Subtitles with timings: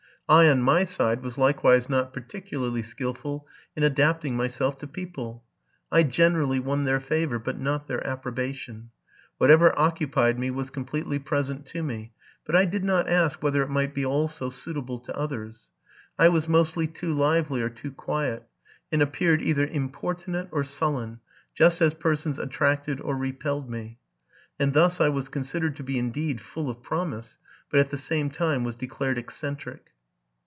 [0.29, 5.43] I, on my side, was likewise not particularly skilful in adapting my self to people.
[5.91, 8.91] I generally won their favor, but not their approbation.
[9.39, 12.13] Whatever occupied me was completely present to me,
[12.45, 15.69] but I did not ask whether it might be also suitable to others.
[16.17, 18.47] I was mostly too lively or too quiet,
[18.89, 21.19] and appeared either importunate or sullen,
[21.53, 23.99] just as persons attracted or repelled me;
[24.57, 27.37] and thus I was considered to be indeed full of promise,
[27.69, 29.89] but at the same time was declared eccentric.